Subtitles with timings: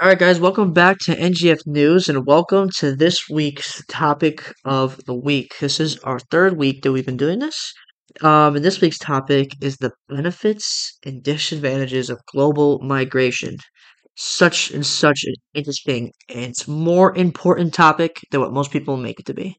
[0.00, 5.04] All right, guys, welcome back to NGF News and welcome to this week's topic of
[5.06, 5.56] the week.
[5.58, 7.72] This is our third week that we've been doing this.
[8.22, 13.56] Um, and this week's topic is the benefits and disadvantages of global migration.
[14.14, 19.18] Such and such an interesting and it's more important topic than what most people make
[19.18, 19.56] it to be.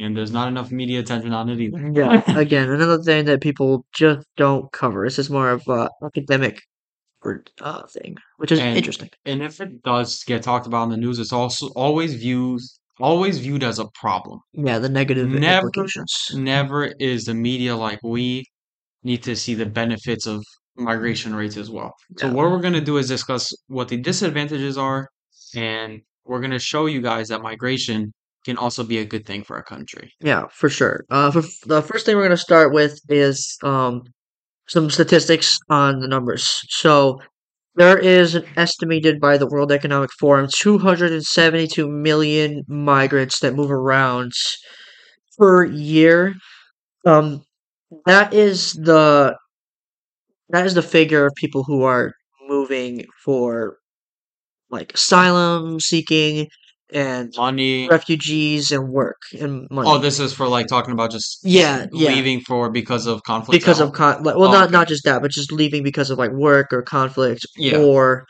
[0.00, 1.92] And there's not enough media attention on it either.
[1.92, 5.04] Yeah, again, another thing that people just don't cover.
[5.04, 6.60] This is more of a academic
[7.22, 9.10] or uh, thing, which is And interesting.
[9.24, 13.38] and if it does get talked about in the news, it's also always views always
[13.38, 14.40] viewed as a problem.
[14.52, 16.12] Yeah, the negative Never, implications.
[16.34, 18.44] never is the media like we
[19.02, 20.44] need to see the benefits of
[20.76, 21.94] migration rates as well.
[22.18, 22.32] So Yeah.
[22.34, 25.08] what we're gonna do is discuss what the disadvantages are,
[25.54, 28.12] and we're gonna show you guys that migration
[28.44, 30.12] can also be a good thing for a country.
[30.20, 31.04] Yeah, for sure.
[31.10, 34.02] Uh, for the first thing we're gonna start with is um
[34.70, 36.62] some statistics on the numbers.
[36.70, 37.20] So
[37.76, 44.32] there is an estimated by the World Economic Forum 272 million migrants that move around
[45.38, 46.34] per year.
[47.06, 47.42] Um,
[48.06, 49.36] that is the
[50.50, 52.12] that is the figure of people who are
[52.48, 53.78] moving for
[54.70, 56.48] like asylum seeking
[56.92, 57.88] and Money.
[57.88, 59.88] refugees and work and money.
[59.90, 62.10] Oh, this is for like talking about just Yeah, yeah.
[62.14, 63.60] leaving for because of conflict.
[63.62, 64.72] because of con like, well Oh, not okay.
[64.72, 67.78] not just that but just leaving because of like work or conflict Yeah.
[67.78, 68.26] or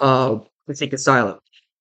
[0.00, 0.36] uh
[0.68, 1.38] I think asylum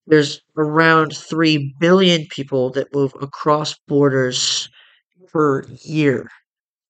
[0.08, 4.70] there's around 3 billion people that move across borders
[5.34, 6.28] per year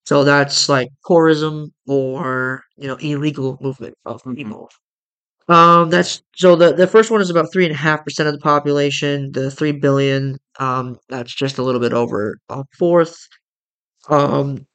[0.05, 4.35] so that's like tourism or you know illegal movement of Mhm.
[4.37, 4.69] people
[5.49, 8.33] um that's so the the first one is about three and a half percent of
[8.33, 13.17] the population the 3 billion um that's just a little bit over a fourth
[14.09, 14.65] um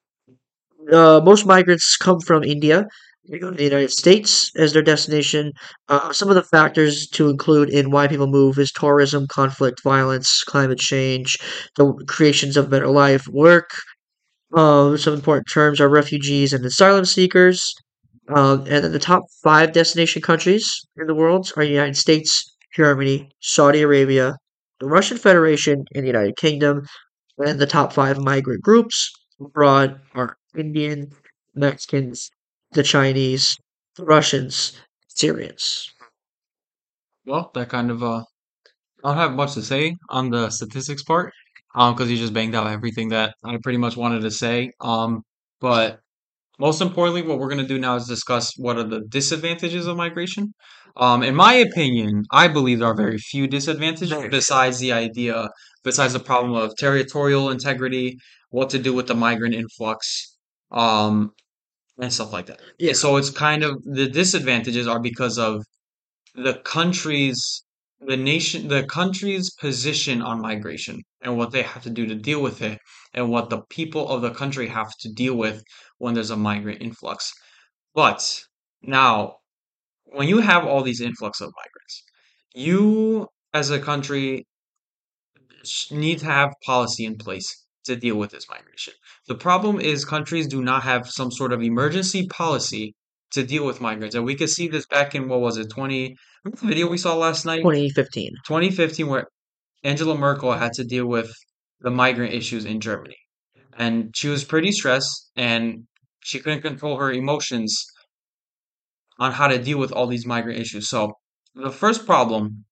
[0.92, 2.86] uh, most migrants come from India.
[3.28, 5.52] They go to the United States as their destination.
[5.88, 10.42] Uh, some of the factors to include in why people move is tourism, conflict, violence,
[10.44, 11.36] climate change,
[11.76, 13.70] the creations of better life, work.
[14.54, 17.74] Uh, some important terms are refugees and asylum seekers.
[18.28, 22.54] Um, and then the top five destination countries in the world are the United States,
[22.74, 24.36] Germany, Saudi Arabia,
[24.80, 26.86] the Russian Federation, and the United Kingdom.
[27.38, 31.10] And the top five migrant groups abroad are Indian,
[31.54, 32.30] Mexicans,
[32.72, 33.56] the Chinese,
[33.96, 34.78] the Russians,
[35.08, 35.88] Syrians.
[37.24, 38.24] Well, that kind of uh,
[39.04, 41.32] I don't have much to say on the statistics part,
[41.74, 44.72] um, because you just banged out everything that I pretty much wanted to say.
[44.80, 45.22] Um,
[45.60, 46.00] but
[46.58, 50.52] most importantly, what we're gonna do now is discuss what are the disadvantages of migration.
[50.96, 55.48] Um, in my opinion, I believe there are very few disadvantages besides the idea,
[55.84, 58.16] besides the problem of territorial integrity,
[58.50, 60.36] what to do with the migrant influx,
[60.72, 61.30] um,
[62.00, 62.60] and stuff like that.
[62.78, 62.94] Yeah.
[62.94, 65.62] So it's kind of the disadvantages are because of
[66.34, 67.64] the country's
[68.00, 72.40] the nation the country's position on migration and what they have to do to deal
[72.40, 72.78] with it
[73.14, 75.62] and what the people of the country have to deal with
[75.98, 77.32] when there's a migrant influx.
[77.94, 78.42] But
[78.82, 79.38] now
[80.04, 82.04] when you have all these influx of migrants,
[82.54, 84.46] you as a country
[85.90, 88.94] need to have policy in place to deal with this migration.
[89.26, 92.94] The problem is countries do not have some sort of emergency policy
[93.32, 94.14] to deal with migrants.
[94.14, 96.98] And we could see this back in what was it, 20 remember the video we
[96.98, 97.58] saw last night?
[97.58, 98.32] 2015.
[98.46, 99.26] 2015 where
[99.84, 101.30] Angela Merkel had to deal with
[101.80, 103.16] the migrant issues in Germany.
[103.76, 105.84] And she was pretty stressed and
[106.20, 107.86] she couldn't control her emotions
[109.18, 110.88] on how to deal with all these migrant issues.
[110.88, 111.12] So
[111.54, 112.64] the first problem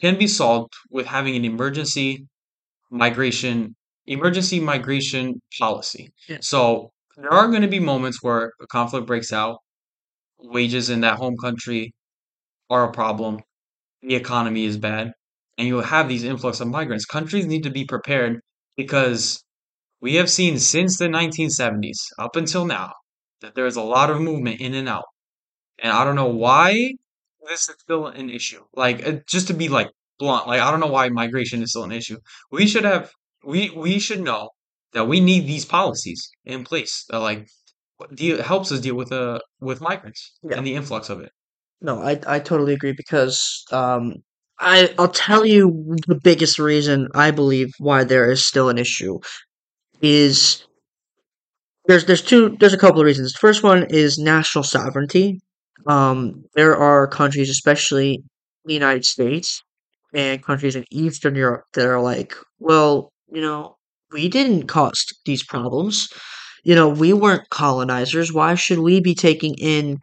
[0.00, 2.26] can be solved with having an emergency
[2.90, 3.74] migration
[4.06, 6.10] emergency migration policy.
[6.28, 6.38] Yeah.
[6.40, 9.58] So there are going to be moments where a conflict breaks out,
[10.38, 11.94] wages in that home country
[12.72, 13.40] are a problem,
[14.02, 15.12] the economy is bad,
[15.58, 17.06] and you'll have these influx of migrants.
[17.06, 18.40] Countries need to be prepared
[18.76, 19.44] because
[20.00, 22.92] we have seen since the 1970s up until now
[23.42, 25.06] that there is a lot of movement in and out.
[25.78, 26.94] And I don't know why
[27.48, 28.64] this is still an issue.
[28.74, 31.84] Like uh, just to be like blunt, like I don't know why migration is still
[31.84, 32.18] an issue.
[32.50, 33.10] We should have
[33.44, 34.50] we we should know
[34.92, 37.48] that we need these policies in place that like
[38.14, 40.58] deal helps us deal with uh with migrants Yeah.
[40.58, 41.32] and the influx of it.
[41.82, 44.14] No, I I totally agree because um
[44.60, 49.18] I I'll tell you the biggest reason I believe why there is still an issue
[50.02, 50.64] is
[51.86, 53.32] there's there's two there's a couple of reasons.
[53.32, 55.40] The first one is national sovereignty.
[55.86, 58.22] Um there are countries, especially
[58.64, 59.62] the United States
[60.14, 63.76] and countries in Eastern Europe that are like, well, you know,
[64.12, 66.08] we didn't cause these problems.
[66.64, 68.32] You know, we weren't colonizers.
[68.32, 69.98] Why should we be taking in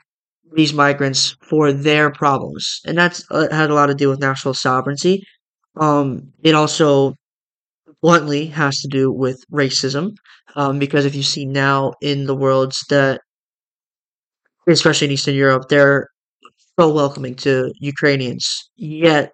[0.55, 4.53] these migrants for their problems, and that's uh, had a lot to do with national
[4.53, 5.23] sovereignty.
[5.79, 7.15] Um, it also
[8.01, 10.15] bluntly has to do with racism,
[10.55, 13.21] um, because if you see now in the worlds that,
[14.67, 16.07] especially in Eastern Europe, they're
[16.79, 19.33] so welcoming to Ukrainians, yet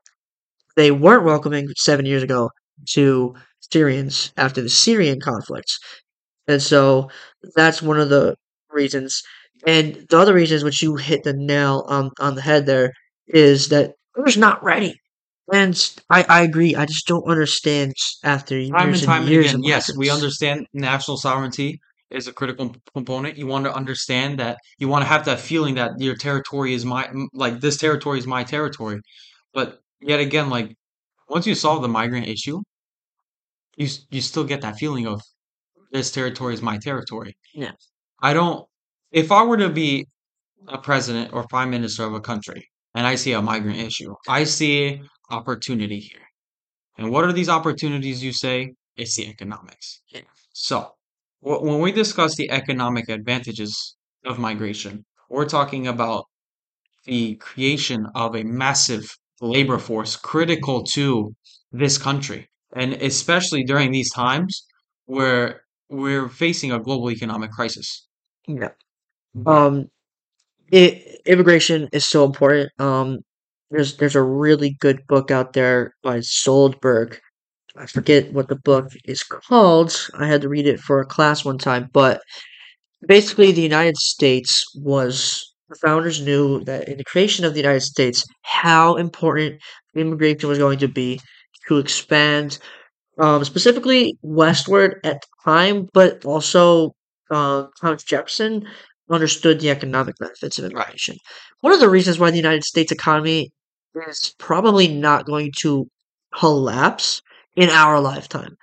[0.78, 2.50] they weren't welcoming seven years ago
[2.92, 3.36] to
[3.72, 5.80] Syrians after the Syrian conflicts.
[6.48, 7.10] And so
[7.56, 8.36] that's one of the
[8.72, 9.22] reasons.
[9.66, 12.94] And the other reasons, which you hit the nail on, on the head there,
[13.28, 14.96] is that we're just not ready.
[15.54, 15.76] And
[16.10, 16.76] I, I agree.
[16.76, 17.94] I just don't understand
[18.24, 21.80] after Time and years and time and years again, yes, we understand national sovereignty
[22.10, 23.38] is a critical component.
[23.38, 26.86] You want to understand that you want to have that feeling that your territory is
[26.86, 29.02] my, like this territory is my territory.
[29.54, 30.76] But yet again, like
[31.30, 32.62] once you solve the migrant issue,
[33.78, 35.22] you you still get that feeling of
[35.92, 37.36] this territory is my territory.
[37.54, 37.74] Yeah.
[38.22, 38.68] I don't.
[39.16, 40.06] If I were to be
[40.68, 44.44] a president or prime minister of a country and I see a migrant issue, I
[44.44, 45.02] see
[45.32, 46.28] opportunity here.
[46.98, 48.74] And what are these opportunities you say?
[48.98, 50.02] It's the economics.
[50.10, 50.22] Yeah.
[50.54, 50.92] So,
[51.42, 53.96] wh- when we discuss the economic advantages
[54.26, 56.26] of migration, we're talking about
[57.06, 59.06] the creation of a massive
[59.42, 61.36] labor force critical to
[61.72, 62.50] this country.
[62.76, 64.66] And especially during these times
[65.06, 68.08] where we're facing a global economic crisis.
[68.48, 68.72] Yeah.
[69.46, 69.90] Um,
[70.72, 72.72] it, immigration is so important.
[72.80, 73.20] Um,
[73.72, 77.20] there's there's a really good book out there by Soldberg.
[77.78, 80.10] I forget what the book is called.
[80.18, 82.22] I had to read it for a class one time, but
[83.08, 87.82] basically the United States was the founders knew that in the creation of the United
[87.82, 89.62] States how important
[89.96, 91.20] immigration was going to be
[91.68, 92.60] to expand
[93.20, 96.94] um, specifically westward at the time, but also
[97.32, 98.68] uh, Thomas Jefferson
[99.10, 101.18] understood the economic benefits of immigration.
[101.62, 103.52] One of the reasons why the United States economy
[104.08, 105.88] is probably not going to
[106.38, 107.22] collapse
[107.56, 108.56] in our lifetime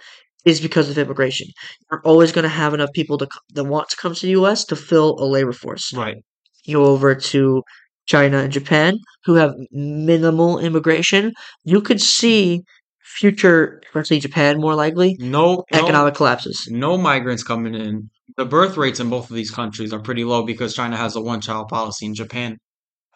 [0.45, 1.47] is because of immigration.
[1.91, 4.65] You're always going to have enough people to, that want to come to the U.S.
[4.67, 5.93] to fill a labor force.
[5.95, 6.17] Right.
[6.65, 7.63] You go over to
[8.07, 11.33] China and Japan, who have minimal immigration.
[11.65, 12.63] You could see
[13.01, 16.67] future, especially Japan, more likely No, no, economic collapses.
[16.71, 18.11] no migrants coming in.
[18.37, 21.21] The birth rates in both of these countries are pretty low because China has a
[21.21, 22.07] one-child policy.
[22.07, 22.57] In Japan,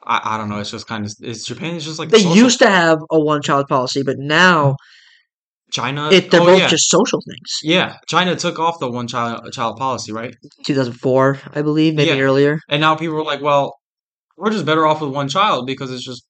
[0.04, 0.58] I, I don't know.
[0.58, 2.36] It's just kind of it's Japan is just like They social.
[2.36, 4.76] used to have a one-child policy, but now
[5.72, 6.10] China.
[6.12, 7.58] it they're Oh both yeah, just social things.
[7.62, 7.96] yeah.
[8.08, 10.34] China took off the one-child child policy, right?
[10.64, 12.60] 2004, I believe, maybe Yeah, earlier.
[12.68, 13.74] and now people are like, well,
[14.36, 16.24] we're just better off with one child because it's just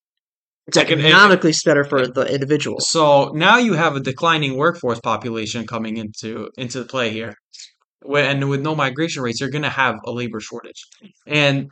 [0.68, 0.84] It's an.
[0.84, 2.78] It, economically better for the individual.
[2.80, 7.34] so now you have a declining workforce population coming into into play here,
[8.04, 10.84] and with no migration rates, you're going to have a labor shortage.
[11.26, 11.70] And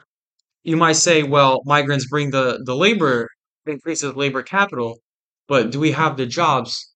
[0.62, 3.28] you might say, well, migrants bring the the labor
[3.66, 4.98] increases labor capital,
[5.48, 6.92] but do we have the jobs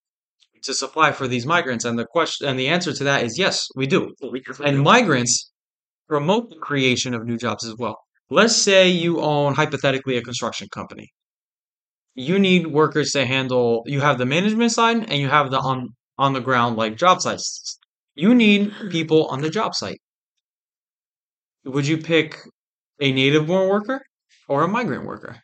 [0.63, 1.85] to supply for these migrants?
[1.85, 4.15] And the question and the answer to that is yes, we do.
[4.65, 5.51] And migrants
[6.09, 7.99] promote the creation of new jobs as well.
[8.31, 11.11] Let's say you own hypothetically a construction company.
[12.15, 15.91] You need workers to handle you have the management side and you have the on
[16.19, 17.79] on the ground like job sites.
[18.19, 20.01] You need people on the job site.
[21.65, 22.37] Would you pick
[23.01, 24.01] a native born worker
[24.49, 25.37] or a migrant worker?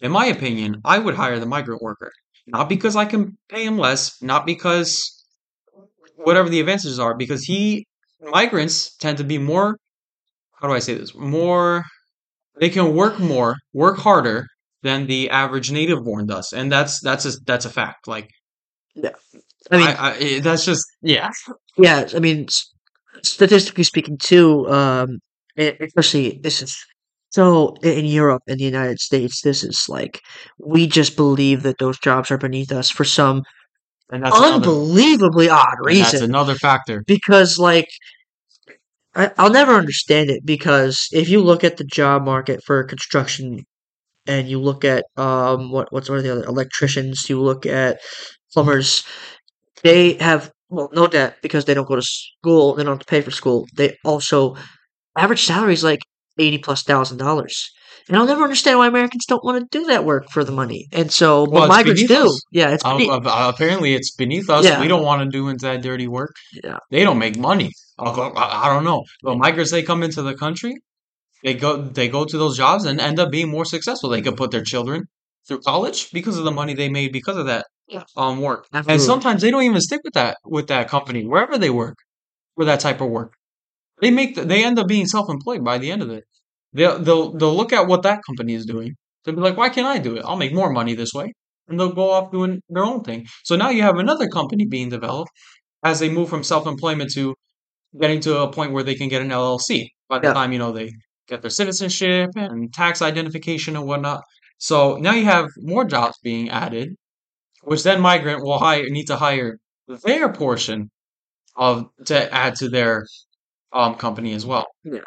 [0.00, 2.12] In my opinion, I would hire the migrant worker.
[2.46, 5.24] Not because I can pay him less, not because
[6.16, 7.86] whatever the advantages are, because he
[8.20, 9.78] migrants tend to be more
[10.60, 11.14] how do I say this?
[11.14, 11.84] More
[12.60, 14.46] they can work more, work harder
[14.82, 16.52] than the average native born does.
[16.52, 18.08] And that's that's a that's a fact.
[18.08, 18.28] Like
[18.94, 19.14] Yeah.
[19.70, 21.30] I mean, I, I that's just yeah.
[21.78, 22.72] Yeah, I mean, s-
[23.22, 25.18] statistically speaking, too, um,
[25.58, 26.76] e- especially this is
[27.30, 30.20] so i- in Europe and the United States, this is like
[30.58, 33.42] we just believe that those jobs are beneath us for some
[34.10, 36.30] And that's another unbelievably odd and that's reason.
[36.30, 37.02] another factor.
[37.06, 37.88] Because, like,
[39.14, 43.64] I, I'll never understand it because if you look at the job market for construction
[44.26, 48.00] and you look at um what what's one of the other electricians, you look at
[48.54, 49.04] plumbers,
[49.82, 53.10] they have well no debt because they don't go to school, they don't have to
[53.10, 53.66] pay for school.
[53.74, 54.56] They also
[55.16, 56.00] average salary is like
[56.38, 57.70] eighty plus thousand dollars.
[58.08, 60.86] And I'll never understand why Americans don't want to do that work for the money.
[60.92, 62.26] And so, Well, but it's migrants do.
[62.28, 62.42] us.
[62.52, 64.64] Yeah, it's Uh, uh, apparently, it's beneath us.
[64.64, 66.34] Yeah, We don't want to do into that dirty work.
[66.64, 67.70] yeah, They don't make money.
[67.98, 68.08] I,
[68.64, 69.04] I don't know.
[69.22, 70.74] But migrants, they come into the country.
[71.44, 74.08] They go they go to those jobs and end up being more successful.
[74.10, 75.04] They could put their children
[75.46, 77.66] through college because of the money they made because of that
[78.16, 78.66] um work.
[78.72, 81.96] And sometimes they don't even stick with that with that company wherever they work
[82.56, 83.34] for that type of work.
[84.00, 86.24] They make the, they end up being self employed by the end of it.
[86.72, 88.94] They'll they'll they'll look at what that company is doing.
[89.24, 90.24] They'll be like, why can't I do it?
[90.24, 91.32] I'll make more money this way,
[91.68, 93.26] and they'll go off doing their own thing.
[93.44, 95.30] So now you have another company being developed
[95.84, 97.34] as they move from self-employment to
[98.00, 100.34] getting to a point where they can get an LLC by the Yeah.
[100.34, 100.92] time you know they
[101.28, 104.22] get their citizenship and tax identification and whatnot.
[104.58, 106.96] So now you have more jobs being added,
[107.62, 109.58] which then migrant will hire need to hire
[110.04, 110.90] their portion
[111.56, 113.06] of to add to their
[113.72, 114.66] um company as well.
[114.84, 115.00] Yeah.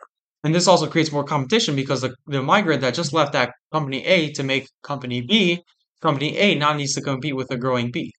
[0.44, 4.04] And this also creates more competition because the, the migrant that just left that company
[4.06, 5.62] A to make company B,
[6.02, 8.12] company A now needs to compete with a growing B.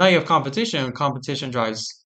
[0.00, 2.04] Now you have competition, and competition drives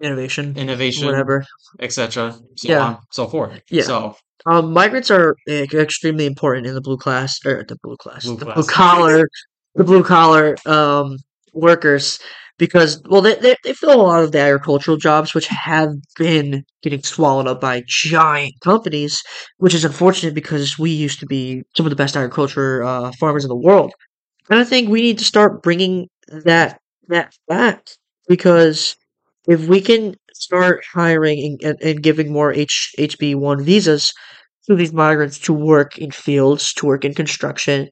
[0.00, 1.44] Innovation, innovation, whatever.
[1.80, 2.84] etc., so Yeah.
[2.84, 3.60] on, so forth.
[3.70, 3.82] Yeah.
[3.84, 4.16] So
[4.46, 8.36] Um, migrants are e- extremely important in the blue class or the blue class, Blue
[8.36, 8.54] the class.
[8.56, 9.28] blue collar,
[9.74, 11.16] the blue collar um
[11.54, 12.18] workers
[12.58, 16.64] because well they, they they fill a lot of the agricultural jobs which have been
[16.82, 19.22] getting swallowed up by giant companies,
[19.58, 23.44] which is unfortunate because we used to be some of the best agriculture uh, farmers
[23.44, 23.92] in the world,
[24.50, 26.08] and I think we need to start bringing
[26.44, 27.86] that that back
[28.28, 28.96] because
[29.48, 34.12] if we can start hiring and, and, and giving more H HB one visas
[34.68, 37.88] to these migrants to work in fields, to work in construction,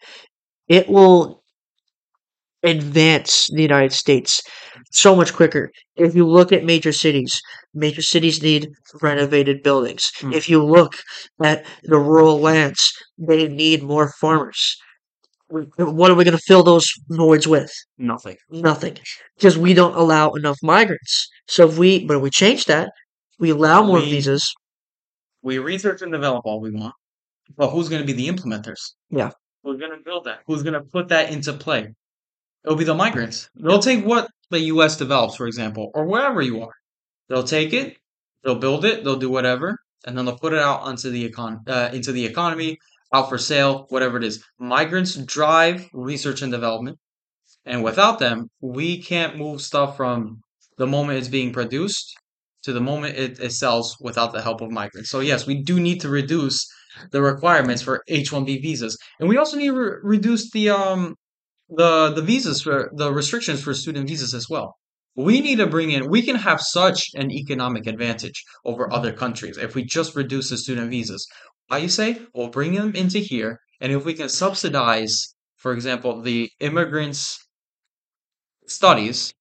[0.68, 1.39] it will
[2.62, 4.42] advance the United States
[4.92, 5.70] so much quicker.
[5.96, 7.40] If you look at major cities,
[7.74, 8.68] major cities need
[9.00, 10.10] renovated buildings.
[10.20, 10.34] Mm.
[10.34, 10.92] If you look
[11.42, 12.80] at the rural lands,
[13.18, 14.76] they need more farmers.
[15.48, 17.72] What are we going to fill those voids with?
[17.98, 18.36] nothing.
[18.50, 18.98] Nothing,
[19.36, 21.28] because we don't allow enough migrants.
[21.48, 22.90] So if we, but if we change that,
[23.40, 24.52] we allow more We- visas.
[25.42, 26.94] We research and develop all we want,
[27.56, 28.78] but who's going to be the implementers?
[29.08, 29.30] Yeah.
[29.64, 30.40] Who's going to build that?
[30.46, 31.88] Who's going to put that into play?
[32.64, 33.48] It'll be the migrants.
[33.54, 34.96] They'll take what the U.S.
[34.96, 36.74] develops, for example, or wherever you are.
[37.28, 37.96] They'll take it,
[38.42, 39.76] they'll build it, they'll do whatever,
[40.06, 42.76] and then they'll put it out onto the econ- uh, into the economy,
[43.14, 44.44] out for sale, whatever it is.
[44.58, 46.98] Migrants drive research and development,
[47.64, 50.40] and without them, we can't move stuff from
[50.76, 52.14] the moment it's being produced
[52.62, 55.10] to the moment it, it sells without the help of migrants.
[55.10, 56.66] So yes, we do need to reduce
[57.12, 61.14] the requirements for H-1B visas, and we also need to re- reduce the um
[61.70, 64.76] the the visas for the restrictions for student visas as well.
[65.16, 66.08] We need to bring in.
[66.08, 70.56] We can have such an economic advantage over other countries if we just reduce the
[70.56, 71.26] student visas.
[71.68, 72.20] Why you say?
[72.34, 77.38] We'll bring them into here, and if we can subsidize, for example, the immigrants'
[78.66, 79.34] studies,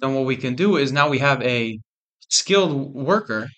[0.00, 1.78] then what we can do is now we have a
[2.28, 3.48] skilled worker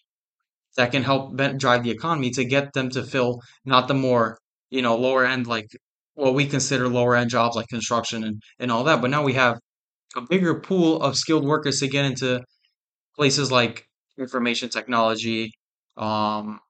[0.76, 4.38] that can help drive the economy to get them to fill not the more
[4.70, 5.68] you know lower end like
[6.14, 9.33] what we consider lower end jobs like construction and, and all that but now we
[9.35, 9.59] have
[10.16, 12.40] a bigger pool of skilled workers to get into
[13.16, 13.87] places like
[14.18, 15.50] information technology
[15.97, 16.61] um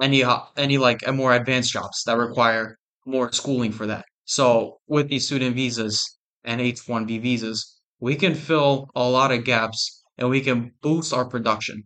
[0.00, 0.22] any
[0.56, 5.54] any like more advanced jobs that require more schooling for that so with these student
[5.56, 6.02] visas
[6.44, 11.24] and h1b visas we can fill a lot of gaps and we can boost our
[11.28, 11.82] production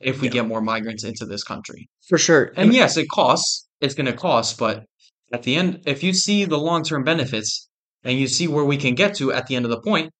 [0.00, 0.34] if we Yeah.
[0.34, 1.88] get more migrants into this country.
[2.08, 2.52] For sure.
[2.56, 3.66] And yes, it costs.
[3.80, 4.84] It's going to cost, but
[5.32, 7.68] at the end, if you see the long-term benefits
[8.02, 10.12] and you see where we can get to at the end of the point,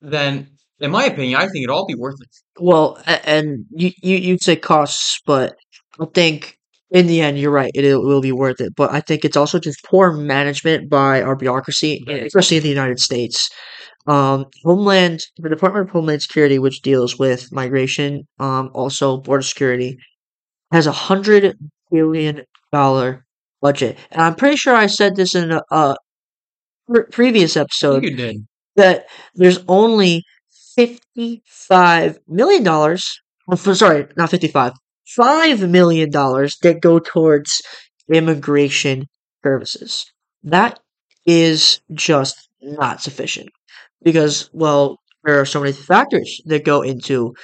[0.00, 0.48] then
[0.80, 2.28] in my opinion, I think it'd all be worth it.
[2.60, 5.56] Well, and you, you you'd say costs, but
[6.00, 6.58] I think
[6.90, 7.70] in the end you're right.
[7.74, 8.74] It, it will be worth it.
[8.76, 13.00] But I think it's also just poor management by our bureaucracy, especially in the United
[13.00, 13.48] States.
[14.06, 19.96] Um, Homeland, the Department of Homeland Security, which deals with migration, um, also border security,
[20.72, 21.56] has a hundred
[21.90, 23.23] billion dollar
[23.64, 25.96] budget, and I'm pretty sure I said this in a, a
[26.88, 28.36] pre- previous episode you did.
[28.76, 30.22] that there's only
[30.76, 33.04] fifty-five million dollars.
[33.56, 34.72] Sorry, not fifty-five.
[35.16, 37.60] Five million dollars that go towards
[38.12, 39.06] immigration
[39.42, 40.06] services.
[40.42, 40.80] That
[41.26, 43.50] is just not sufficient
[44.02, 47.34] because, well, there are so many factors that go into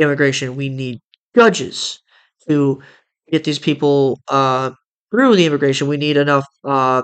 [0.00, 0.56] immigration.
[0.56, 1.00] We need
[1.36, 2.00] judges
[2.48, 2.82] to
[3.30, 4.72] get these people uh,
[5.14, 5.86] through the immigration.
[5.88, 7.02] We need enough uh,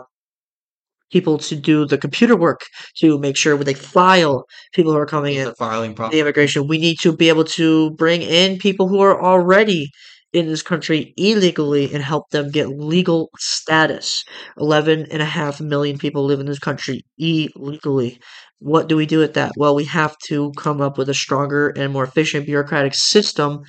[1.12, 2.61] people to do the computer work
[2.99, 6.12] to make sure when they file people who are coming in The filing problem.
[6.12, 6.69] the immigration.
[6.69, 9.90] We need to be able to bring in people who are already
[10.33, 14.25] in this country illegally and help them get legal status.
[14.59, 18.21] Eleven and a half million people live in this country illegally.
[18.61, 19.52] What do we do with that?
[19.57, 23.61] Well, we have to come up with a stronger and more efficient bureaucratic system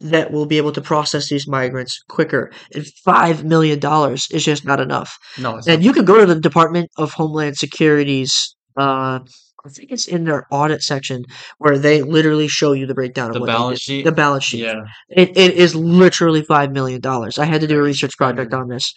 [0.00, 2.52] that will be able to process these migrants quicker.
[2.74, 5.16] And five million dollars is just not enough.
[5.38, 5.84] No, it's And not.
[5.86, 9.20] you can go to the Department of Homeland Security's uh,
[9.64, 11.24] I think it's in their audit section
[11.58, 13.52] where they literally show you the breakdown of The they did.
[13.52, 14.04] balance sheet?
[14.04, 14.60] The balance sheet.
[14.60, 14.82] Yeah.
[15.08, 17.36] It it is literally five million dollars.
[17.38, 18.92] I had to do a research project on this.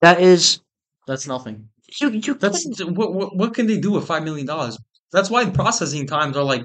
[0.00, 0.60] That is
[1.06, 1.68] That's nothing.
[2.00, 4.76] you you That's what, what what can they do with five million dollars?
[5.12, 6.64] That's why processing times are like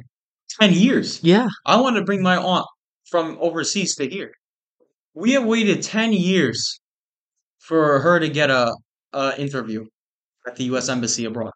[0.60, 1.20] ten years.
[1.24, 1.48] yeah.
[1.66, 2.66] I want to bring my aunt
[3.14, 4.32] from overseas to here.
[5.14, 6.80] We have waited ten years
[7.60, 8.74] for her to get a,
[9.14, 9.86] a interview
[10.48, 10.90] at the U.S.
[10.90, 11.52] Embassy abroad.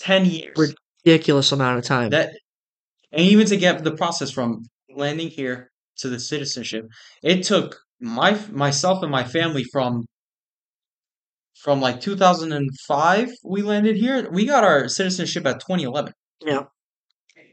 [0.00, 0.56] Ten years.
[1.04, 2.08] Ridiculous amount of time.
[2.08, 2.30] That
[3.12, 6.86] and even to get the process from landing here to the citizenship,
[7.22, 10.06] it took my myself and my family from
[11.64, 14.30] from like 2005 we landed here.
[14.30, 16.14] We got our citizenship at 2011.
[16.46, 16.62] yeah.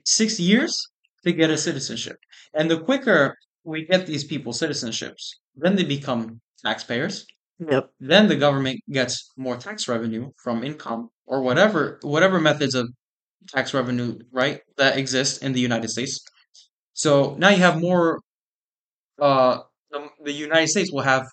[0.05, 0.87] Six years
[1.25, 2.17] to get a citizenship,
[2.53, 7.25] and the quicker we get these people citizenships, then they become taxpayers.
[7.59, 7.89] Yep.
[7.99, 12.89] Then the government gets more tax revenue from income or whatever whatever methods of
[13.47, 16.19] tax revenue, right, that exist in the United States.
[16.93, 18.19] So now you have more.
[19.19, 19.59] Uh,
[19.91, 21.25] the, the United States will have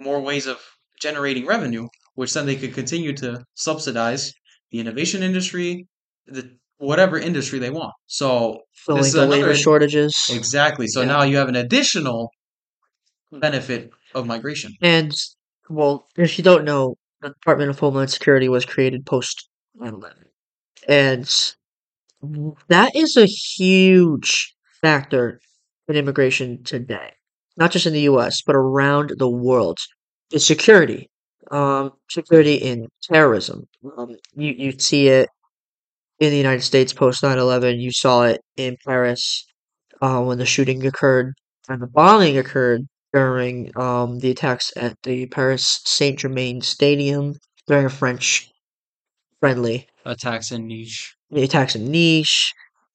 [0.00, 0.58] more ways of
[1.00, 4.32] generating revenue, which then they could continue to subsidize
[4.70, 5.86] the innovation industry,
[6.26, 7.92] the whatever industry they want.
[8.06, 10.16] So Filling is the labor shortages.
[10.30, 10.86] exactly.
[10.86, 11.06] So Yeah.
[11.08, 12.30] now you have an additional
[13.32, 14.72] benefit of migration.
[14.80, 15.12] And
[15.68, 20.24] well, if you don't know, the Department of Homeland Security was created post 9/11.
[20.88, 21.28] And
[22.68, 25.40] that is a huge factor
[25.88, 27.12] in immigration today.
[27.56, 29.78] Not just in the US, but around the world.
[30.30, 31.10] Is security.
[31.50, 33.66] Um, security in terrorism.
[33.96, 35.28] Um, you, you see it
[36.20, 37.80] in the United States post 9/11.
[37.80, 39.44] You saw it in Paris
[40.00, 41.34] uh, when the shooting occurred
[41.68, 42.82] and the bombing occurred
[43.12, 47.34] during um, the attacks at the Paris Saint Germain Stadium
[47.66, 48.50] during a French
[49.40, 49.88] friendly.
[50.04, 51.14] Attacks in Nice.
[51.30, 52.52] The attacks in Nice.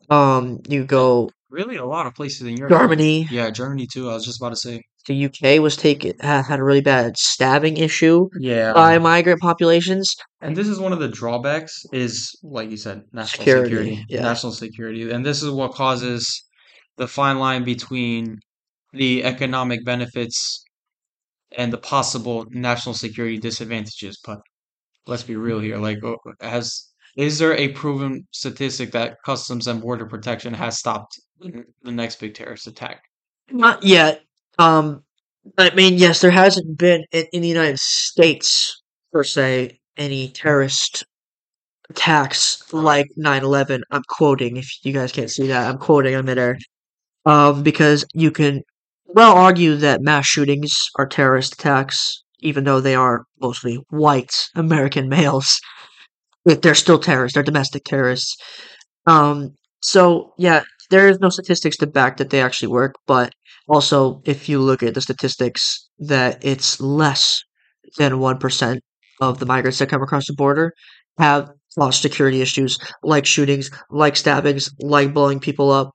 [0.10, 2.72] Um, you go Really, a lot of places in Europe.
[2.72, 3.28] Germany.
[3.30, 4.10] Yeah, Germany too.
[4.10, 4.82] I was just about to say.
[5.06, 8.74] The UK was taken had, a really bad stabbing issue Yeah.
[8.74, 10.16] by migrant populations.
[10.42, 14.06] And this is one of the drawbacks is, like you said, national Security, security.
[14.10, 14.22] yeah.
[14.22, 15.12] National security.
[15.12, 16.44] And this is what causes
[16.98, 18.38] the fine line between
[18.94, 20.64] the economic benefits
[21.58, 24.20] and the possible national security disadvantages.
[24.26, 24.40] But
[25.06, 25.78] let's be real here.
[25.78, 31.20] Like, oh, has is there a proven statistic that Customs and Border Protection has stopped
[31.40, 33.02] the next big terrorist attack?
[33.52, 34.22] Not yet.
[34.60, 35.04] Um,
[35.58, 41.06] I mean, yes, there hasn't been in, in the United States per se any terrorist
[41.90, 43.82] attacks like 9/11.
[43.92, 45.70] I'm quoting if you guys can't see that.
[45.70, 46.16] I'm quoting.
[46.16, 46.58] I'm midair.
[47.26, 48.64] Um, because you can
[49.08, 55.10] well argue that mass shootings are terrorist attacks, even though they are mostly white American
[55.18, 55.60] males.
[56.46, 57.36] They're still terrorists.
[57.36, 58.36] They're domestic terrorists.
[59.08, 63.34] Um, so yeah, there is no statistics to back that they actually work, but
[63.68, 67.42] also if you look at the statistics that it's less
[67.98, 68.82] than 1%
[69.22, 70.74] of the migrants that come across the border
[71.20, 75.92] have lost security issues like shootings, like stabbings, like blowing people up,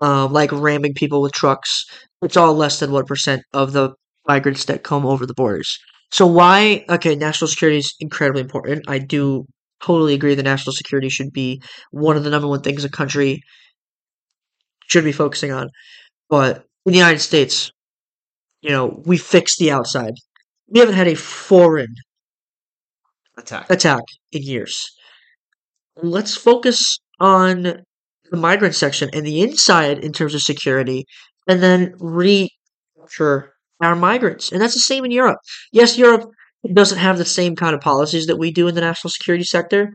[0.00, 1.84] um, like ramming people with trucks.
[2.22, 3.92] It's all less than 1% of the
[4.26, 5.78] migrants that come over the borders.
[6.10, 6.84] So why?
[6.88, 8.84] Okay, national security is incredibly important.
[8.88, 9.46] I do
[9.82, 13.42] totally agree that national security should be one of the number one things a country
[14.88, 15.68] should be focusing on.
[16.30, 17.70] But in the United States,
[18.62, 20.14] you know, we fixed the outside.
[20.68, 21.94] We haven't had a foreign
[23.36, 23.70] Attack.
[23.70, 24.90] attack in years.
[25.96, 27.62] Let's focus on
[28.30, 31.04] the migrant section and the inside in terms of security,
[31.48, 34.52] and then recapture our migrants.
[34.52, 35.38] And that's the same in Europe.
[35.72, 36.30] Yes, Europe
[36.72, 39.94] doesn't have the same kind of policies that we do in the national security sector.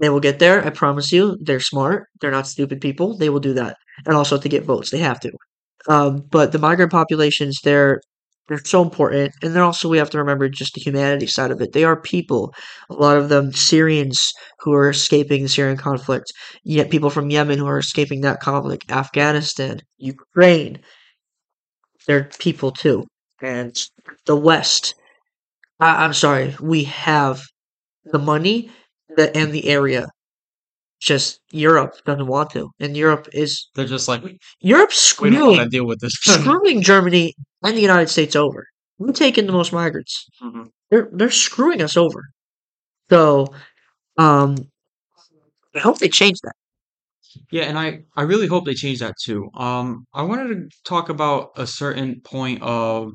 [0.00, 0.64] They will get there.
[0.64, 1.36] I promise you.
[1.40, 2.06] They're smart.
[2.20, 3.16] They're not stupid people.
[3.16, 3.76] They will do that.
[4.06, 5.32] And also to get votes, they have to.
[5.88, 8.00] Um, but the migrant populations, they're
[8.48, 11.60] they're so important, and then also we have to remember just the humanity side of
[11.60, 11.72] it.
[11.74, 12.54] They are people.
[12.90, 16.32] A lot of them Syrians who are escaping the Syrian conflict,
[16.64, 20.80] yet people from Yemen who are escaping that conflict, Afghanistan, Ukraine.
[22.08, 23.04] They're people too,
[23.40, 23.76] and
[24.26, 24.94] the West.
[25.80, 27.42] I, I'm sorry, we have
[28.04, 28.70] the money
[29.16, 30.08] the, and the area.
[31.00, 34.22] Just Europe doesn't want to, and Europe is They're just like,
[34.60, 36.12] Europe's we don't want to screwing deal with this.
[36.20, 38.66] screwing Germany and the United States over.
[38.98, 40.26] We're taking the most migrants.
[40.42, 40.70] Mhm.
[40.90, 42.24] They're they're screwing us over.
[43.10, 43.46] So,
[44.18, 44.56] um,
[45.74, 46.54] I hope they change that.
[47.50, 49.50] Yeah, and I I really hope they change that too.
[49.54, 53.12] Um, I wanted to talk about a certain point of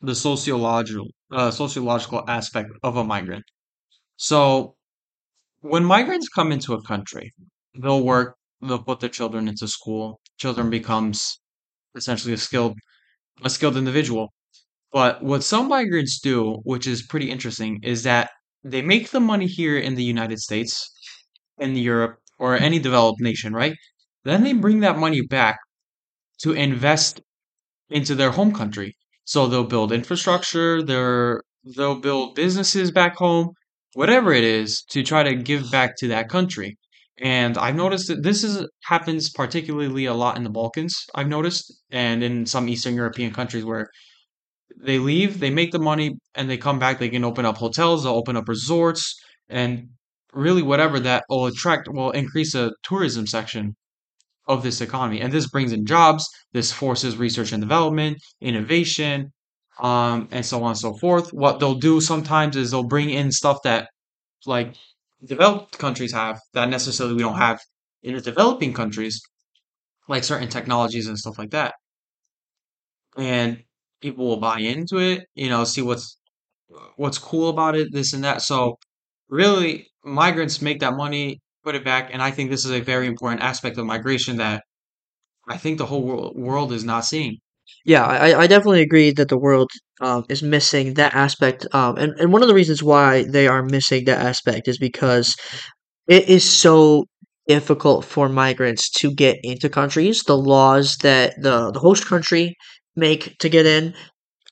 [0.00, 3.44] the sociological uh, sociological aspect of a migrant.
[4.16, 4.76] So,
[5.60, 7.32] when migrants come into a country,
[7.74, 10.20] they'll work, they'll put their children into school.
[10.38, 11.40] Children becomes
[11.96, 12.76] essentially a skilled
[13.44, 14.32] a skilled individual.
[14.92, 18.30] But what some migrants do, which is pretty interesting, is that
[18.64, 20.90] they make the money here in the United States,
[21.58, 23.76] in Europe, or any developed nation, right?
[24.24, 25.58] Then they bring that money back
[26.42, 27.20] to invest
[27.90, 28.96] into their home country.
[29.24, 31.42] So they'll build infrastructure, they're,
[31.76, 33.50] they'll build businesses back home,
[33.94, 36.76] whatever it is, to try to give back to that country.
[37.18, 41.72] And I've noticed that this is happens particularly a lot in the Balkans, I've noticed,
[41.90, 43.88] and in some Eastern European countries where
[44.82, 46.98] they leave, they make the money, and they come back.
[46.98, 49.88] They can open up hotels, they'll open up resorts, and
[50.32, 53.76] really whatever that will attract will increase a tourism section
[54.46, 55.20] of this economy.
[55.20, 59.32] And this brings in jobs, this forces research and development, innovation,
[59.80, 61.32] um, and so on and so forth.
[61.32, 63.88] What they'll do sometimes is they'll bring in stuff that
[64.46, 64.76] like
[65.24, 67.60] developed countries have that necessarily we don't have
[68.02, 69.20] in the developing countries,
[70.08, 71.74] like certain technologies and stuff like that.
[73.16, 73.62] And
[74.00, 76.18] people will buy into it, you know, see what's
[76.96, 78.42] what's cool about it, this and that.
[78.42, 78.78] So
[79.28, 83.06] really, migrants make that money, put it back, and I think this is a very
[83.06, 84.64] important aspect of migration that
[85.48, 87.38] I think the whole world, world is not seeing.
[87.84, 91.66] Yeah, I, I definitely agree that the world um, is missing that aspect.
[91.72, 95.34] Um, and, and one of the reasons why they are missing that aspect is because
[96.08, 97.06] it is so
[97.48, 100.22] difficult for migrants to get into countries.
[100.24, 102.56] The laws that the, the host country
[102.96, 103.94] make to get in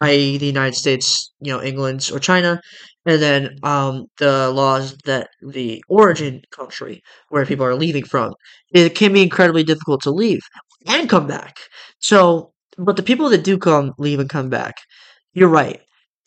[0.00, 2.60] i.e., the United States, you know, England or China,
[3.06, 8.32] and then um, the laws that the origin country where people are leaving from.
[8.72, 10.40] It can be incredibly difficult to leave
[10.86, 11.56] and come back.
[12.00, 14.76] So, but the people that do come, leave, and come back,
[15.34, 15.80] you're right.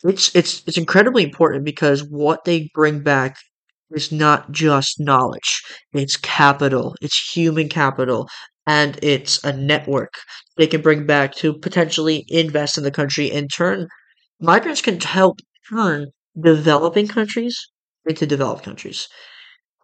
[0.04, 3.36] It's it's it's incredibly important because what they bring back
[3.92, 5.62] is not just knowledge.
[5.94, 6.96] It's capital.
[7.02, 8.28] It's human capital.
[8.68, 10.14] And it's a network
[10.58, 13.88] they can bring back to potentially invest in the country and turn
[14.42, 16.08] migrants can help turn
[16.42, 17.58] developing countries
[18.06, 19.08] into developed countries.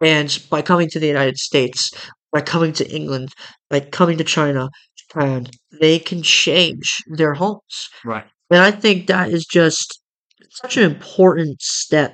[0.01, 1.91] And by coming to the United States,
[2.31, 3.29] by coming to England,
[3.69, 4.69] by coming to China,
[5.09, 5.47] Japan,
[5.79, 7.89] they can change their homes.
[8.05, 8.25] Right.
[8.49, 10.01] And I think that is just
[10.49, 12.13] such an important step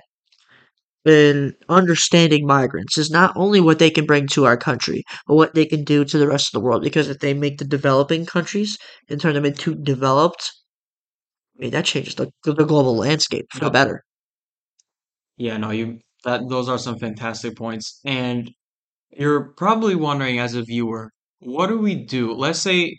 [1.06, 5.53] in understanding migrants is not only what they can bring to our country, but what
[5.53, 6.82] they can do to the rest of the world.
[6.82, 8.77] Because if they make the developing countries
[9.10, 10.51] and turn them into developed,
[11.58, 14.03] I mean that changes the the global landscape for the better.
[15.38, 17.99] Yeah, no, you that those are some fantastic points.
[18.06, 18.51] And
[19.12, 21.12] you're probably wondering as a viewer,
[21.45, 22.34] what do we do?
[22.34, 22.97] Let's say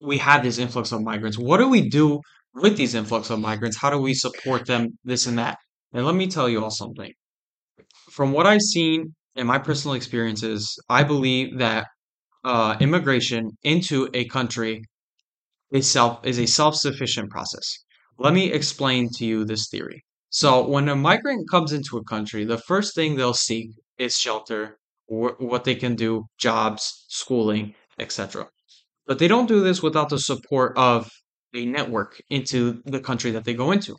[0.00, 1.38] we have this influx of migrants.
[1.38, 2.20] What do we do
[2.54, 3.76] with these influx of migrants?
[3.76, 4.98] How do we support them?
[5.04, 5.58] This and that.
[5.92, 7.12] And let me tell you all something.
[8.10, 11.86] From what I've seen in my personal experiences, I believe that
[12.44, 14.82] uh, immigration into a country
[15.70, 17.66] itself is a self-sufficient process.
[18.18, 20.04] Let me explain to you this theory.
[20.30, 24.78] So, when a migrant comes into a country, the first thing they'll seek is shelter,
[25.06, 28.46] wh- what they can do, jobs, schooling, etc.
[29.06, 31.10] But they don't do this without the support of
[31.54, 33.96] a network into the country that they go into.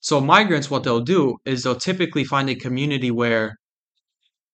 [0.00, 3.56] So, migrants, what they'll do is they'll typically find a community where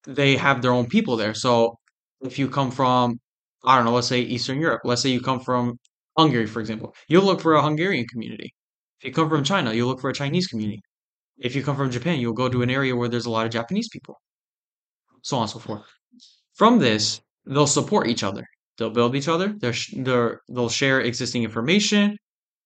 [0.06, 1.34] they have their own people there.
[1.34, 1.78] So
[2.22, 3.20] if you come from,
[3.64, 5.78] I don't know, let's say Eastern Europe, let's say you come from
[6.16, 8.54] Hungary, for example, you'll look for a Hungarian community.
[9.00, 10.80] If you come from China, you'll look for a Chinese community.
[11.38, 13.52] If you come from Japan, you'll go to an area where there's a lot of
[13.52, 14.20] Japanese people,
[15.22, 15.82] so on and so forth.
[16.54, 18.44] From this, they'll support each other.
[18.78, 19.54] They'll build each other.
[19.58, 22.16] They're, they're, they'll share existing information,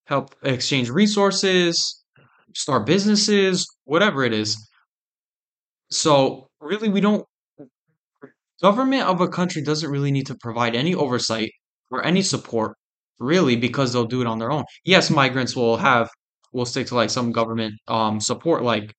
[0.05, 2.03] help exchange resources,
[2.55, 4.57] start businesses, whatever it is.
[5.89, 7.25] So really, we don't
[8.63, 11.51] Government of a country doesn't really need to provide any oversight
[11.91, 12.77] or any support,
[13.19, 14.63] really, because they'll do it on their own.
[14.85, 16.09] Yes, migrants will have
[16.53, 18.93] will stick to like some government um support like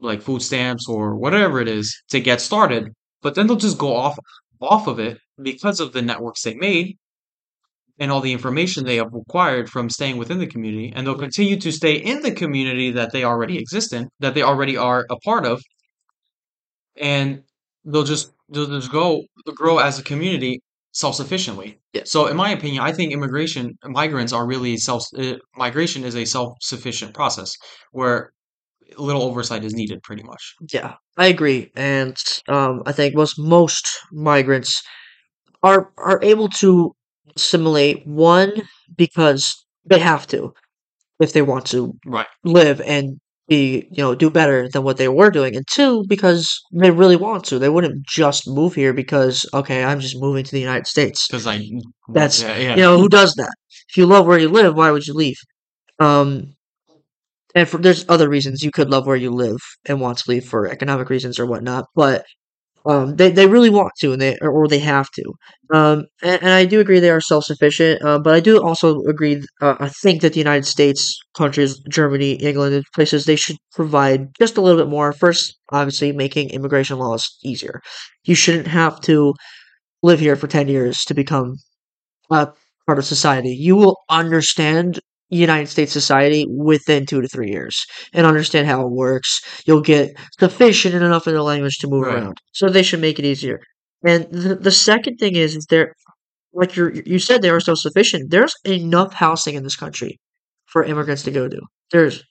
[0.00, 2.90] like food stamps or whatever it is to get started,
[3.22, 4.18] but then they'll just go off
[4.60, 6.96] off of it because of the networks they made
[7.98, 11.58] and all the information they have acquired from staying within the community, and they'll continue
[11.58, 15.16] to stay in the community that they already exist in, that they already are a
[15.20, 15.62] part of,
[16.96, 17.42] and
[17.84, 19.22] they'll just they'll just go
[19.54, 20.60] grow as a community
[20.92, 21.78] self-sufficiently.
[21.92, 26.16] Yeah, So, in my opinion, I think immigration migrants are really self uh, migration is
[26.16, 27.52] a self-sufficient process
[27.92, 28.32] where
[28.98, 30.54] little oversight is needed, pretty much.
[30.72, 32.16] yeah, I agree, and
[32.48, 34.82] um, I think most most migrants
[35.66, 36.94] are are able to
[37.36, 38.52] assimilate one
[38.96, 39.42] because
[39.84, 40.52] they have to
[41.20, 42.26] if they want to Right.
[42.44, 46.60] live and be, you know, do better than what they were doing, and two, because
[46.72, 47.58] they really want to.
[47.58, 51.28] They wouldn't just move here because, okay, I'm just moving to the United States.
[51.28, 51.62] Because I,
[52.12, 53.54] That's yeah, you know, who does that?
[53.90, 55.38] If you love where you live, why would you leave?
[56.00, 56.54] Um,
[57.54, 60.44] and for there's other reasons you could love where you live and want to leave
[60.44, 62.24] for economic reasons or whatnot, but
[62.86, 65.24] um, they they really want to, and they or, they have to.
[65.74, 68.02] Um, and, and I do agree they are self sufficient.
[68.04, 69.42] Uh, but I do also agree.
[69.60, 74.28] Uh, I think that the United States, countries, Germany, England, and places they should provide
[74.38, 75.12] just a little bit more.
[75.12, 77.80] First, obviously, making immigration laws easier.
[78.24, 79.34] You shouldn't have to
[80.02, 81.56] live here for ten years to become
[82.30, 82.48] a
[82.86, 83.50] part of society.
[83.50, 88.92] You will understand United States society within two to three years and understand how it
[88.92, 89.40] works.
[89.66, 92.16] You'll get sufficient and enough in the language to move right.
[92.16, 92.38] around.
[92.52, 93.60] So they should make it easier.
[94.06, 95.94] And the, the second thing is, is there,
[96.52, 98.30] like you you said, they are self sufficient.
[98.30, 100.18] There's enough housing in this country
[100.66, 101.60] for immigrants to go to.
[101.90, 102.22] There's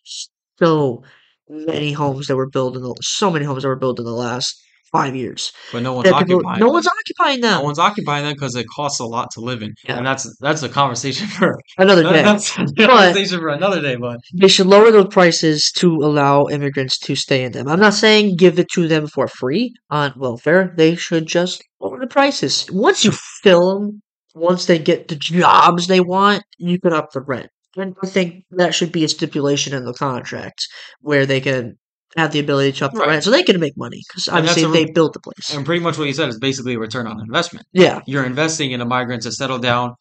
[0.59, 1.03] so
[1.49, 4.11] many homes that were built in the so many homes that were built in the
[4.11, 4.55] last
[4.97, 6.73] five years But no one's that people occupying no them.
[6.77, 9.97] one's occupying No one's occupying them because it costs a lot to live in, Yeah,
[9.97, 12.21] and that's that's a conversation for another day.
[12.29, 13.95] that's a But conversation for another day.
[14.07, 17.67] But They should lower those prices to allow immigrants to stay in them.
[17.67, 20.73] I'm not saying give it to them for free on welfare.
[20.77, 22.53] They should just lower the prices.
[22.71, 23.11] Once you
[23.43, 24.01] fill them,
[24.49, 27.49] once they get the jobs they want, you can up the rent.
[27.77, 30.59] And I think that should be a stipulation in the contract
[31.01, 31.77] where they can
[32.15, 34.63] have the ability to up the right, rent so they can make money because obviously
[34.63, 35.53] a they built the place.
[35.53, 37.65] and pretty much what you said is basically a return on investment.
[37.73, 39.95] Yeah, You're investing in a migrant to settle down,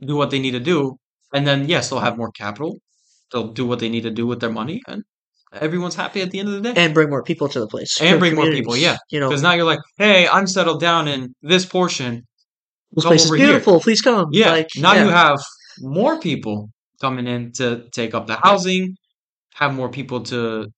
[0.00, 0.96] do what they need to do,
[1.32, 2.78] and then yes, they'll have more capital.
[3.32, 5.04] They'll do what they need to do with their money, and
[5.52, 6.80] everyone's happy at the end of the day.
[6.82, 8.96] and bring more people to the place, And bring more people, yeah.
[9.10, 12.26] You know, Because now you're like, hey, I'm settled down in this portion.
[12.92, 13.46] this place is over here.
[13.48, 13.80] beautiful.
[13.80, 14.28] Please come.
[14.32, 14.50] Yeah.
[14.50, 15.38] Like, Now you have
[15.80, 16.70] more people
[17.00, 18.96] coming in to take up the housing,
[19.54, 20.68] have more people to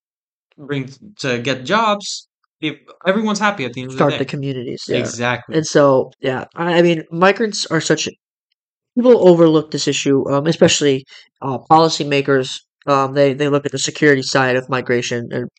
[0.65, 2.27] bring to get jobs.
[3.07, 4.83] Everyone's happy at the end of the start the communities.
[4.87, 4.97] Yeah.
[4.97, 5.55] Exactly.
[5.55, 8.07] And so, yeah, I, mean, migrants are such
[8.95, 11.05] people overlook this issue, um, especially
[11.41, 12.59] uh, policymakers.
[12.87, 15.49] Um, they they look at the security side of migration and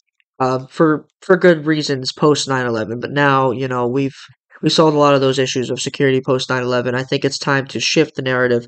[0.41, 3.01] um, for for good reasons post 9-11.
[3.01, 4.17] But now, you know, we've
[4.61, 6.95] we solved a lot of those issues of security post 9-11.
[6.95, 8.67] I think it's time to shift the narrative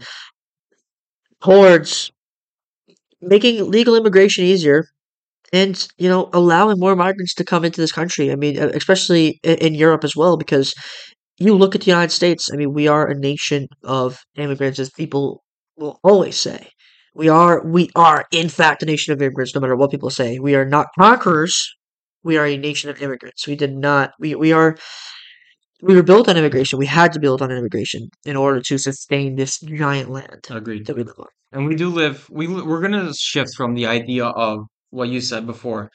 [1.43, 2.11] towards
[3.21, 4.87] making legal immigration easier
[5.55, 8.33] and you know allowing more migrants to come into this country.
[8.33, 10.75] I mean, especially in, in Europe as well, because
[11.39, 12.51] you look at the United States.
[12.53, 15.43] I mean, we are a nation of immigrants, as people
[15.77, 16.69] will always say.
[17.15, 19.55] We are, we are, in fact, a nation of immigrants.
[19.55, 21.57] No matter what people say, we are not conquerors.
[22.25, 23.47] We are a nation of immigrants.
[23.47, 24.13] We did not.
[24.19, 24.77] We we are.
[25.83, 26.79] We were built on immigration.
[26.79, 30.87] We had to build on immigration in order to sustain this giant land Agreed.
[30.87, 31.27] that we live on.
[31.53, 32.27] And we do live.
[32.31, 35.91] We we're gonna shift from the idea of what you said before,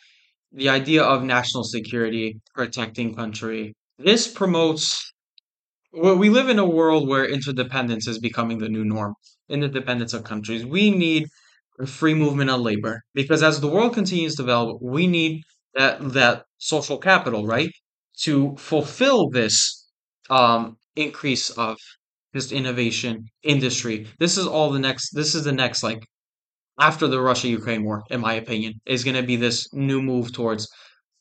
[0.51, 3.73] the idea of national security, protecting country.
[3.97, 5.11] This promotes.
[5.93, 9.13] Well, we live in a world where interdependence is becoming the new norm.
[9.49, 10.65] Interdependence of countries.
[10.65, 11.27] We need
[11.85, 15.43] free movement of labor because as the world continues to develop, we need
[15.75, 17.71] that that social capital, right,
[18.23, 19.87] to fulfill this
[20.29, 21.77] um, increase of
[22.35, 24.07] just innovation, industry.
[24.19, 25.11] This is all the next.
[25.13, 26.03] This is the next like
[26.79, 30.33] after the Russia Ukraine war, in my opinion, is going to be this new move
[30.33, 30.67] towards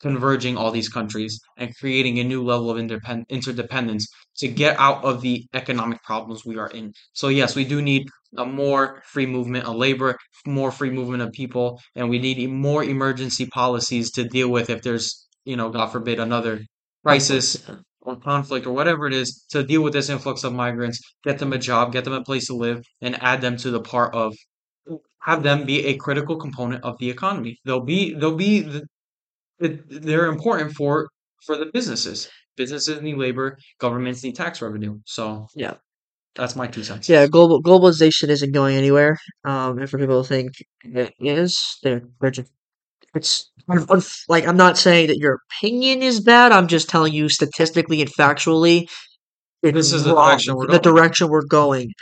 [0.01, 5.21] converging all these countries and creating a new level of interdependence to get out of
[5.21, 6.93] the economic problems we are in.
[7.15, 10.17] So, yes, we do need a more free movement of labor,
[10.47, 14.83] more free movement of people, and we need more emergency policies to deal with if
[14.83, 16.61] there's, you know, God forbid, another
[17.05, 17.61] crisis
[18.01, 21.53] or conflict or whatever it is to deal with this influx of migrants, get them
[21.53, 24.37] a job, get them a place to live, and add them to the part of
[25.21, 27.59] have them be a critical component of the economy.
[27.65, 28.83] They'll be they'll be the,
[29.61, 31.09] they're important for
[31.47, 32.31] for the businesses.
[32.57, 34.99] Businesses need labor, governments need tax revenue.
[35.07, 35.75] So Yeah.
[36.37, 37.09] that's my two cents.
[37.09, 39.19] Yeah, global globalization isn't going anywhere.
[39.45, 40.53] Um, and for people to think
[40.85, 42.53] it is, they're they're just
[43.15, 43.51] it's
[44.29, 46.53] like I'm not saying that your opinion is bad.
[46.53, 48.89] I'm just telling you statistically and factually,
[49.63, 51.93] This is the direction we're The direction we're going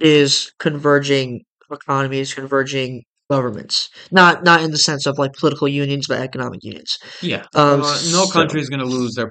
[0.00, 3.88] is converging economies, converging governments.
[4.10, 6.96] Not not in the sense of like political unions, but economic unions.
[7.22, 7.44] Yeah.
[7.54, 9.30] Um, Uh, no so country is going to lose their yeah,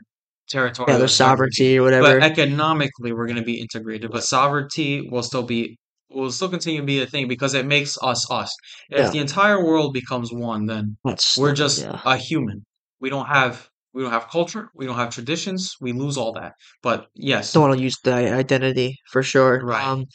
[0.49, 2.19] territorial their sovereignty or whatever.
[2.19, 4.11] but economically we're going to be integrated.
[4.11, 5.77] But sovereignty will still be
[6.11, 8.51] will still continue to be a thing because it makes us us.
[8.89, 11.99] If Yeah, the entire world becomes one, then that's we're just yeah.
[12.05, 12.63] a human.
[12.99, 14.69] We don't have we don't have culture.
[14.75, 15.75] We don't have traditions.
[15.79, 16.53] We lose all that.
[16.83, 19.61] But yes, Don't want to use the identity for sure.
[19.63, 19.87] right.
[19.87, 20.05] Um,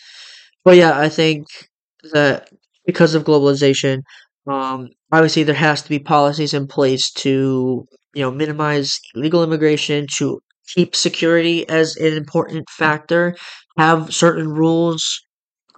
[0.64, 1.46] but yeah, I think
[2.12, 2.48] that
[2.86, 4.02] because of globalization,
[4.46, 10.06] Um, obviously, there has to be policies in place to, you know, minimize illegal immigration,
[10.16, 10.40] to
[10.74, 13.36] keep security as an important factor,
[13.78, 15.02] have certain rules,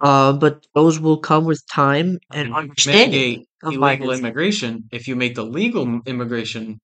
[0.01, 5.15] uh, but those will come with time and you understanding mitigate illegal immigration if you
[5.15, 6.79] make the legal immigration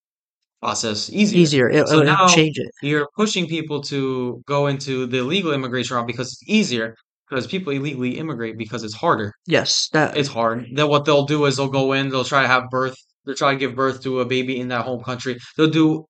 [0.61, 1.39] process easier.
[1.41, 2.71] Easier, it, So it'll now change it.
[2.81, 6.95] you're pushing people to go into the legal immigration route because it's easier,
[7.29, 9.33] because people illegally immigrate because it's harder.
[9.45, 10.65] Yes, that It's hard.
[10.73, 13.53] Then what they'll do is they'll go in, they'll try to have birth, they'll try
[13.53, 15.37] to give birth to a baby in that home country.
[15.57, 16.05] They'll do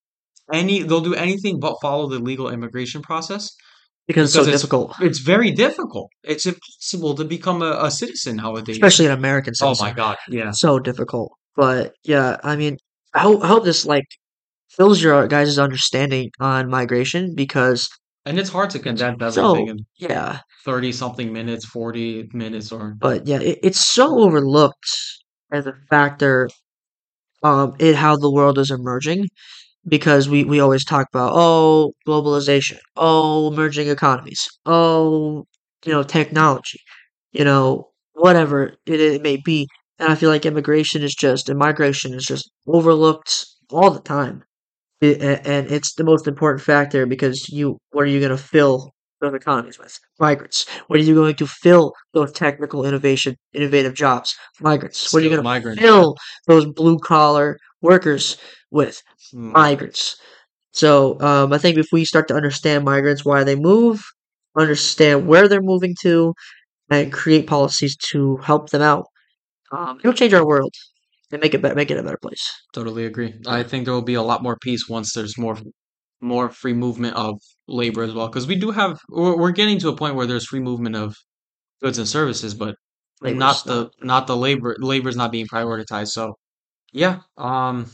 [0.52, 3.50] any, they'll do anything but follow the legal immigration process
[4.08, 6.10] because it's so it's difficult, it's very difficult.
[6.24, 8.78] It's impossible to become a, a citizen nowadays.
[8.78, 9.86] especially an American oh citizen.
[9.86, 9.96] Oh my.
[9.96, 10.52] God, yeah.
[10.52, 11.32] So difficult.
[11.56, 12.78] But yeah, I mean,
[13.14, 14.06] I hope, I hope this like
[14.70, 17.90] fills your guys' understanding on migration because
[18.26, 20.40] And it's hard to condense everything so in yeah.
[20.66, 24.90] 30 something minutes, 40 minutes, or But yeah, it, it's so overlooked
[25.52, 26.50] as a factor
[27.44, 29.28] um in how the world is emerging
[29.88, 35.46] because we we always talk about oh globalization, oh emerging economies, oh
[35.86, 36.80] you know technology,
[37.34, 39.68] you know whatever it, it may be,
[40.00, 44.44] and I feel like immigration is just and migration is just overlooked all the time.
[45.02, 48.92] It, and it's the most important factor because you what are you going to fill
[49.22, 49.98] those economies with?
[50.20, 50.68] Migrants.
[50.88, 54.36] What are you going to fill those technical innovation innovative jobs?
[54.60, 55.14] Migrants.
[55.14, 55.76] What are you going to.
[55.82, 58.38] Fill those blue collar workers
[58.72, 59.02] with?
[59.32, 59.56] Migrants.
[59.58, 60.16] Migrants.
[60.74, 64.02] So um, I think if we start to understand migrants, why they move,
[64.58, 66.34] understand where they're moving to,
[66.90, 69.06] and create policies to help them out,
[69.72, 70.74] um, it'll change our world
[71.32, 72.44] and make it better, make it a better place.
[72.74, 73.34] Totally agree.
[73.48, 75.58] I think there will be a lot more peace once there's more
[76.22, 78.28] more free movement of labor as well.
[78.28, 81.16] Because we do have, we're, we're getting to a point where there's free movement of
[81.82, 82.76] goods and services, but
[83.22, 84.76] Labor's not the not the labor.
[84.80, 86.10] Labor's not being prioritized.
[86.10, 86.36] So
[86.94, 87.92] yeah, um,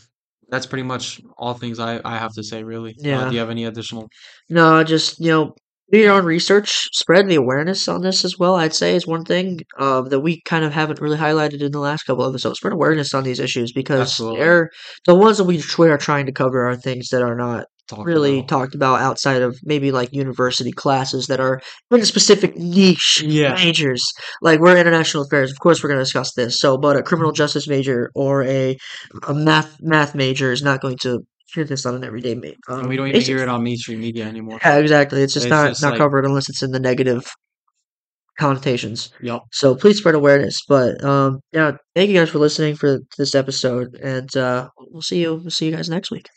[0.50, 2.64] that's pretty much all things I I have to say.
[2.64, 2.96] Really.
[3.04, 4.08] Uh, do you have any additional?
[4.50, 5.56] No, just you know,
[5.92, 8.56] do your own research, spread the awareness on this as well.
[8.56, 11.80] I'd say is one thing um, that we kind of haven't really highlighted in the
[11.80, 12.58] last couple of episodes.
[12.58, 14.40] Spread awareness on these issues because Absolutely.
[14.40, 14.70] they're
[15.06, 18.40] the ones that we are trying to cover are things that are not Talked really
[18.40, 18.48] about.
[18.48, 23.54] talked about outside of maybe like university classes that are in specific niche Yeah.
[23.54, 24.04] majors.
[24.42, 26.60] Like we're international affairs, of course we're going to discuss this.
[26.60, 28.76] So, but a criminal justice major or a
[29.28, 31.20] a math math major is not going to
[31.56, 34.02] hear this on an everyday ma- And we um, don't even hear it on mainstream
[34.02, 34.60] media anymore.
[34.64, 35.22] Yeah, exactly.
[35.22, 37.26] It's just It's not just not like, covered unless it's in the negative
[38.40, 39.12] connotations.
[39.22, 39.42] yep.
[39.52, 40.62] So please spread awareness.
[40.68, 45.22] But um, yeah, thank you guys for listening for this episode, and uh, we'll see
[45.22, 45.36] you.
[45.36, 46.28] We'll see you guys next week.